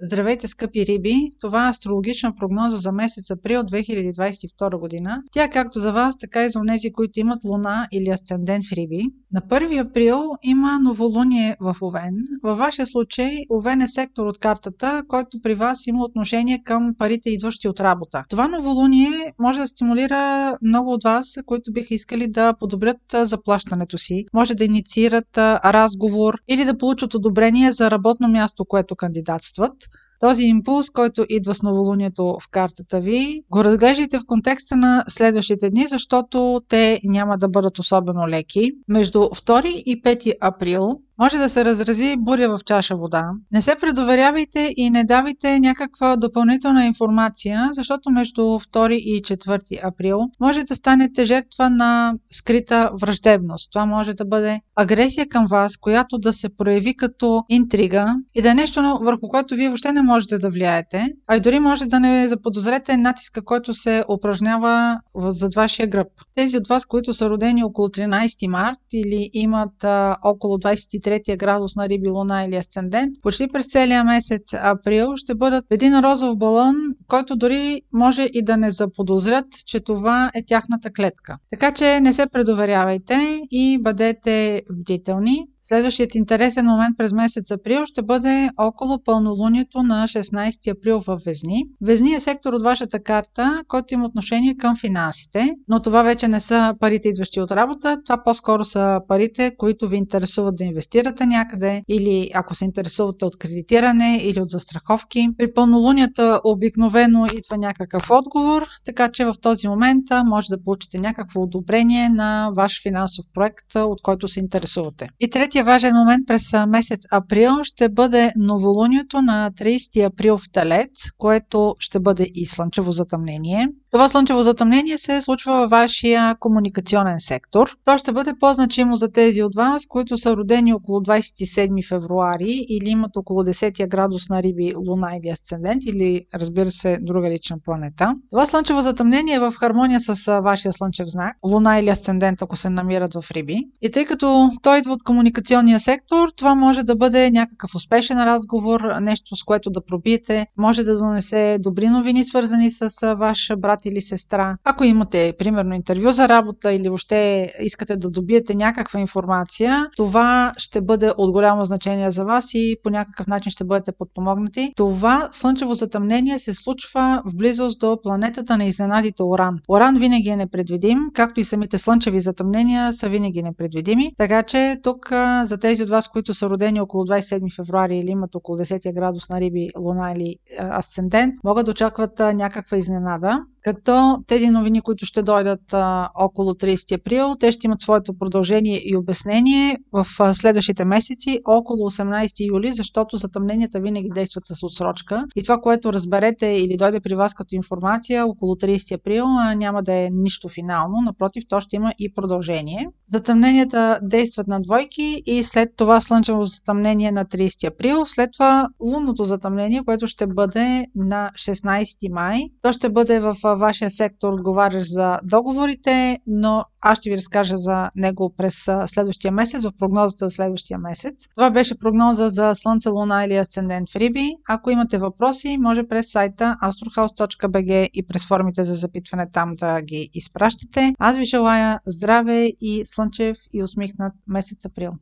Здравейте, 0.00 0.48
скъпи 0.48 0.86
риби! 0.86 1.14
Това 1.40 1.66
е 1.66 1.70
астрологична 1.70 2.34
прогноза 2.34 2.76
за 2.76 2.92
месец 2.92 3.30
април 3.30 3.62
2022 3.62 4.78
година. 4.78 5.22
Тя 5.32 5.44
е 5.44 5.50
както 5.50 5.78
за 5.78 5.92
вас, 5.92 6.18
така 6.18 6.44
и 6.44 6.50
за 6.50 6.60
тези, 6.68 6.92
които 6.92 7.20
имат 7.20 7.44
луна 7.44 7.88
или 7.92 8.10
асцендент 8.10 8.64
в 8.64 8.72
риби. 8.72 9.00
На 9.32 9.40
1 9.40 9.88
април 9.88 10.30
има 10.42 10.78
новолуние 10.78 11.56
в 11.60 11.76
Овен. 11.82 12.14
Във 12.42 12.58
вашия 12.58 12.86
случай 12.86 13.30
Овен 13.50 13.82
е 13.82 13.88
сектор 13.88 14.26
от 14.26 14.38
картата, 14.38 15.02
който 15.08 15.40
при 15.42 15.54
вас 15.54 15.86
има 15.86 16.04
отношение 16.04 16.62
към 16.64 16.94
парите, 16.98 17.30
идващи 17.30 17.68
от 17.68 17.80
работа. 17.80 18.24
Това 18.28 18.48
новолуние 18.48 19.32
може 19.40 19.58
да 19.58 19.66
стимулира 19.66 20.54
много 20.62 20.92
от 20.92 21.04
вас, 21.04 21.26
които 21.46 21.72
биха 21.72 21.94
искали 21.94 22.26
да 22.28 22.54
подобрят 22.60 23.00
заплащането 23.12 23.98
си. 23.98 24.24
Може 24.34 24.54
да 24.54 24.64
инициират 24.64 25.38
разговор 25.64 26.34
или 26.48 26.64
да 26.64 26.78
получат 26.78 27.14
одобрение 27.14 27.72
за 27.72 27.90
работно 27.90 28.28
място, 28.28 28.64
което 28.64 28.96
кандидатстват. 28.96 29.87
Този 30.18 30.42
импулс, 30.42 30.90
който 30.90 31.24
идва 31.28 31.54
с 31.54 31.62
новолунието 31.62 32.36
в 32.42 32.48
картата 32.50 33.00
ви, 33.00 33.40
го 33.50 33.64
разглеждайте 33.64 34.18
в 34.18 34.26
контекста 34.26 34.76
на 34.76 35.04
следващите 35.08 35.70
дни, 35.70 35.86
защото 35.88 36.60
те 36.68 37.00
няма 37.04 37.38
да 37.38 37.48
бъдат 37.48 37.78
особено 37.78 38.28
леки. 38.28 38.70
Между 38.88 39.18
2 39.18 39.66
и 39.66 40.02
5 40.02 40.34
април 40.40 41.00
може 41.18 41.38
да 41.38 41.48
се 41.48 41.64
разрази 41.64 42.16
буря 42.18 42.48
в 42.48 42.64
чаша 42.64 42.96
вода. 42.96 43.30
Не 43.52 43.62
се 43.62 43.74
предоверявайте 43.80 44.72
и 44.76 44.90
не 44.90 45.04
давайте 45.04 45.60
някаква 45.60 46.16
допълнителна 46.16 46.86
информация, 46.86 47.68
защото 47.72 48.10
между 48.10 48.42
2 48.42 48.92
и 48.92 49.22
4 49.22 49.80
април 49.82 50.18
може 50.40 50.62
да 50.64 50.76
станете 50.76 51.24
жертва 51.24 51.70
на 51.70 52.14
скрита 52.32 52.90
враждебност. 53.00 53.72
Това 53.72 53.86
може 53.86 54.14
да 54.14 54.24
бъде 54.24 54.60
агресия 54.76 55.28
към 55.28 55.46
вас, 55.50 55.76
която 55.76 56.18
да 56.18 56.32
се 56.32 56.56
прояви 56.56 56.96
като 56.96 57.44
интрига 57.48 58.06
и 58.34 58.42
да 58.42 58.50
е 58.50 58.54
нещо, 58.54 58.98
върху 59.02 59.28
което 59.28 59.54
вие 59.54 59.68
въобще 59.68 59.92
не 59.92 60.02
можете 60.02 60.38
да 60.38 60.50
влияете, 60.50 61.12
а 61.26 61.36
и 61.36 61.40
дори 61.40 61.60
може 61.60 61.86
да 61.86 62.00
не 62.00 62.28
заподозрете 62.28 62.96
натиска, 62.96 63.44
който 63.44 63.74
се 63.74 64.04
упражнява 64.12 65.00
зад 65.16 65.54
вашия 65.54 65.86
гръб. 65.86 66.08
Тези 66.34 66.56
от 66.56 66.68
вас, 66.68 66.84
които 66.84 67.14
са 67.14 67.30
родени 67.30 67.64
около 67.64 67.88
13 67.88 68.46
март 68.46 68.80
или 68.92 69.30
имат 69.32 69.84
а, 69.84 70.16
около 70.22 70.56
23 70.56 71.07
третия 71.08 71.36
градус 71.36 71.76
на 71.76 71.88
Риби, 71.88 72.08
Луна 72.08 72.44
или 72.44 72.56
Асцендент, 72.56 73.12
почти 73.22 73.48
през 73.48 73.66
целия 73.66 74.04
месец 74.04 74.54
април 74.54 75.16
ще 75.16 75.34
бъдат 75.34 75.64
един 75.70 76.00
розов 76.00 76.38
балън, 76.38 76.76
който 77.06 77.36
дори 77.36 77.80
може 77.92 78.22
и 78.32 78.44
да 78.44 78.56
не 78.56 78.70
заподозрят, 78.70 79.46
че 79.66 79.80
това 79.80 80.30
е 80.34 80.44
тяхната 80.46 80.92
клетка. 80.92 81.36
Така 81.50 81.72
че 81.72 82.00
не 82.00 82.12
се 82.12 82.26
предоверявайте 82.26 83.40
и 83.50 83.78
бъдете 83.82 84.62
бдителни. 84.70 85.46
Следващият 85.68 86.14
интересен 86.14 86.66
момент 86.66 86.98
през 86.98 87.12
месец 87.12 87.50
април 87.50 87.86
ще 87.86 88.02
бъде 88.02 88.50
около 88.58 89.02
пълнолунието 89.04 89.82
на 89.82 90.04
16 90.08 90.78
април 90.78 91.00
в 91.00 91.18
Везни. 91.26 91.64
Везни 91.80 92.14
е 92.14 92.20
сектор 92.20 92.52
от 92.52 92.62
вашата 92.62 93.02
карта, 93.02 93.62
който 93.68 93.94
има 93.94 94.06
отношение 94.06 94.56
към 94.56 94.76
финансите, 94.76 95.54
но 95.68 95.82
това 95.82 96.02
вече 96.02 96.28
не 96.28 96.40
са 96.40 96.74
парите 96.80 97.08
идващи 97.08 97.40
от 97.40 97.50
работа, 97.50 97.96
това 98.06 98.24
по-скоро 98.24 98.64
са 98.64 99.00
парите, 99.08 99.56
които 99.58 99.88
ви 99.88 99.96
интересуват 99.96 100.56
да 100.56 100.64
инвестирате 100.64 101.26
някъде 101.26 101.82
или 101.88 102.30
ако 102.34 102.54
се 102.54 102.64
интересувате 102.64 103.24
от 103.24 103.38
кредитиране 103.38 104.20
или 104.22 104.40
от 104.40 104.50
застраховки. 104.50 105.28
При 105.38 105.52
пълнолунията 105.54 106.40
обикновено 106.44 107.26
идва 107.26 107.58
някакъв 107.58 108.10
отговор, 108.10 108.66
така 108.84 109.08
че 109.12 109.24
в 109.24 109.34
този 109.42 109.68
момент 109.68 110.04
може 110.24 110.48
да 110.48 110.62
получите 110.62 110.98
някакво 110.98 111.42
одобрение 111.42 112.08
на 112.08 112.50
ваш 112.56 112.82
финансов 112.82 113.24
проект, 113.34 113.74
от 113.74 114.02
който 114.02 114.28
се 114.28 114.40
интересувате. 114.40 115.08
И 115.20 115.30
третия 115.30 115.57
Третия 115.58 115.74
важен 115.74 115.94
момент 115.96 116.26
през 116.26 116.52
месец 116.68 117.00
април 117.12 117.50
ще 117.62 117.88
бъде 117.88 118.32
новолунието 118.36 119.22
на 119.22 119.50
30 119.50 120.06
април 120.06 120.38
в 120.38 120.42
Телец, 120.52 121.10
което 121.18 121.74
ще 121.78 122.00
бъде 122.00 122.26
и 122.34 122.46
слънчево 122.46 122.92
затъмнение. 122.92 123.68
Това 123.90 124.08
слънчево 124.08 124.42
затъмнение 124.42 124.98
се 124.98 125.22
случва 125.22 125.52
във 125.52 125.70
вашия 125.70 126.34
комуникационен 126.40 127.20
сектор. 127.20 127.76
То 127.84 127.98
ще 127.98 128.12
бъде 128.12 128.32
по-значимо 128.40 128.96
за 128.96 129.08
тези 129.08 129.42
от 129.42 129.54
вас, 129.56 129.86
които 129.86 130.16
са 130.16 130.36
родени 130.36 130.74
около 130.74 131.00
27 131.00 131.88
февруари 131.88 132.66
или 132.68 132.88
имат 132.88 133.16
около 133.16 133.42
10 133.42 133.88
градус 133.88 134.28
на 134.28 134.42
Риби, 134.42 134.72
Луна 134.88 135.10
или 135.16 135.28
Асцендент 135.28 135.82
или 135.84 136.20
разбира 136.34 136.70
се 136.70 136.98
друга 137.00 137.30
лична 137.30 137.56
планета. 137.64 138.14
Това 138.30 138.46
слънчево 138.46 138.82
затъмнение 138.82 139.34
е 139.34 139.40
в 139.40 139.54
хармония 139.60 140.00
с 140.00 140.40
вашия 140.42 140.72
слънчев 140.72 141.08
знак, 141.08 141.36
Луна 141.46 141.78
или 141.78 141.88
Асцендент, 141.88 142.42
ако 142.42 142.56
се 142.56 142.70
намират 142.70 143.14
в 143.14 143.30
Риби. 143.30 143.58
И 143.82 143.90
тъй 143.90 144.04
като 144.04 144.50
той 144.62 144.78
идва 144.78 144.92
от 144.92 145.02
комуникационния 145.48 145.80
сектор, 145.80 146.28
това 146.36 146.54
може 146.54 146.82
да 146.82 146.96
бъде 146.96 147.30
някакъв 147.30 147.74
успешен 147.74 148.24
разговор, 148.24 148.80
нещо 149.00 149.36
с 149.36 149.42
което 149.44 149.70
да 149.70 149.84
пробиете, 149.84 150.46
може 150.58 150.82
да 150.82 150.98
донесе 150.98 151.58
добри 151.60 151.88
новини, 151.88 152.24
свързани 152.24 152.70
с 152.70 153.14
ваш 153.14 153.50
брат 153.58 153.86
или 153.86 154.00
сестра. 154.00 154.56
Ако 154.64 154.84
имате, 154.84 155.32
примерно, 155.38 155.74
интервю 155.74 156.10
за 156.10 156.28
работа 156.28 156.72
или 156.72 156.88
въобще 156.88 157.48
искате 157.60 157.96
да 157.96 158.10
добиете 158.10 158.54
някаква 158.54 159.00
информация, 159.00 159.86
това 159.96 160.52
ще 160.56 160.80
бъде 160.80 161.10
от 161.18 161.32
голямо 161.32 161.64
значение 161.64 162.10
за 162.10 162.24
вас 162.24 162.54
и 162.54 162.76
по 162.82 162.90
някакъв 162.90 163.26
начин 163.26 163.50
ще 163.50 163.64
бъдете 163.64 163.92
подпомогнати. 163.98 164.72
Това 164.76 165.28
слънчево 165.32 165.74
затъмнение 165.74 166.38
се 166.38 166.54
случва 166.54 167.22
в 167.24 167.36
близост 167.36 167.80
до 167.80 167.98
планетата 168.02 168.56
на 168.56 168.64
изненадите 168.64 169.22
Оран. 169.22 169.58
Оран 169.68 169.98
винаги 169.98 170.28
е 170.28 170.36
непредвидим, 170.36 170.98
както 171.14 171.40
и 171.40 171.44
самите 171.44 171.78
слънчеви 171.78 172.20
затъмнения 172.20 172.92
са 172.92 173.08
винаги 173.08 173.42
непредвидими. 173.42 174.12
Така 174.16 174.42
че 174.42 174.76
тук 174.82 175.12
за 175.44 175.58
тези 175.58 175.82
от 175.82 175.90
вас, 175.90 176.08
които 176.08 176.34
са 176.34 176.50
родени 176.50 176.80
около 176.80 177.04
27 177.04 177.56
февруари 177.56 177.96
или 177.96 178.10
имат 178.10 178.34
около 178.34 178.58
10 178.58 178.94
градус 178.94 179.28
на 179.28 179.40
Риби, 179.40 179.68
Луна 179.78 180.12
или 180.12 180.36
Асцендент, 180.58 181.34
могат 181.44 181.64
да 181.64 181.70
очакват 181.70 182.18
някаква 182.18 182.76
изненада 182.76 183.44
като 183.74 184.18
тези 184.26 184.46
новини, 184.46 184.80
които 184.80 185.06
ще 185.06 185.22
дойдат 185.22 185.72
а, 185.72 186.08
около 186.14 186.50
30 186.50 187.00
април, 187.00 187.34
те 187.40 187.52
ще 187.52 187.66
имат 187.66 187.80
своето 187.80 188.14
продължение 188.18 188.80
и 188.84 188.96
обяснение 188.96 189.76
в 189.92 190.06
а, 190.20 190.34
следващите 190.34 190.84
месеци, 190.84 191.38
около 191.46 191.90
18 191.90 192.52
юли, 192.52 192.72
защото 192.72 193.16
затъмненията 193.16 193.80
винаги 193.80 194.08
действат 194.14 194.44
с 194.46 194.62
отсрочка. 194.62 195.24
И 195.36 195.42
това, 195.42 195.58
което 195.58 195.92
разберете 195.92 196.46
или 196.46 196.76
дойде 196.76 197.00
при 197.00 197.14
вас 197.14 197.34
като 197.34 197.54
информация 197.54 198.26
около 198.26 198.54
30 198.54 198.94
април, 198.94 199.24
а, 199.26 199.54
няма 199.54 199.82
да 199.82 199.92
е 199.92 200.08
нищо 200.12 200.48
финално, 200.48 200.96
напротив, 201.04 201.44
то 201.48 201.60
ще 201.60 201.76
има 201.76 201.92
и 201.98 202.14
продължение. 202.14 202.88
Затъмненията 203.06 203.98
действат 204.02 204.46
на 204.46 204.60
двойки 204.60 205.22
и 205.26 205.44
след 205.44 205.68
това 205.76 206.00
слънчево 206.00 206.44
затъмнение 206.44 207.12
на 207.12 207.24
30 207.24 207.68
април, 207.72 208.06
след 208.06 208.30
това 208.32 208.68
лунното 208.80 209.24
затъмнение, 209.24 209.82
което 209.84 210.06
ще 210.06 210.26
бъде 210.26 210.86
на 210.94 211.30
16 211.34 212.12
май. 212.14 212.40
То 212.62 212.72
ще 212.72 212.88
бъде 212.90 213.20
в 213.20 213.36
вашия 213.58 213.90
сектор 213.90 214.32
отговаряш 214.32 214.92
за 214.92 215.18
договорите, 215.24 216.18
но 216.26 216.64
аз 216.80 216.98
ще 216.98 217.10
ви 217.10 217.16
разкажа 217.16 217.56
за 217.56 217.88
него 217.96 218.34
през 218.36 218.54
следващия 218.86 219.32
месец, 219.32 219.64
в 219.64 219.72
прогнозата 219.78 220.24
за 220.24 220.30
следващия 220.30 220.78
месец. 220.78 221.28
Това 221.34 221.50
беше 221.50 221.78
прогноза 221.78 222.28
за 222.28 222.54
Слънце, 222.54 222.88
Луна 222.88 223.24
или 223.24 223.36
Асцендент 223.36 223.90
в 223.90 223.96
Риби. 223.96 224.28
Ако 224.48 224.70
имате 224.70 224.98
въпроси, 224.98 225.56
може 225.60 225.88
през 225.88 226.10
сайта 226.10 226.56
astrohouse.bg 226.62 227.88
и 227.94 228.06
през 228.06 228.26
формите 228.26 228.64
за 228.64 228.74
запитване 228.74 229.30
там 229.30 229.54
да 229.56 229.82
ги 229.82 230.10
изпращате. 230.14 230.94
Аз 230.98 231.16
ви 231.16 231.24
желая 231.24 231.80
здраве 231.86 232.46
и 232.60 232.82
слънчев 232.84 233.36
и 233.52 233.62
усмихнат 233.62 234.12
месец 234.26 234.64
април. 234.64 234.92